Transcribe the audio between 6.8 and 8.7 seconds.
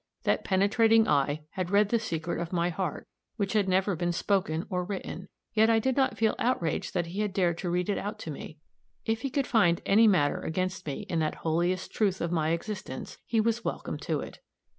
that he had dared to read it out to me.